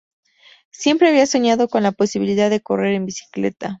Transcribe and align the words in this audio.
Siempre 0.71 1.09
había 1.09 1.27
soñado 1.27 1.67
con 1.67 1.83
la 1.83 1.91
posibilidad 1.91 2.49
de 2.49 2.59
correr 2.59 2.95
en 2.95 3.05
bicicleta. 3.05 3.69